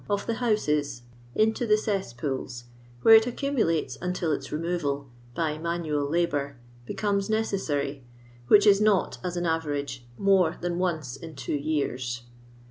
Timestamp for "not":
8.81-9.19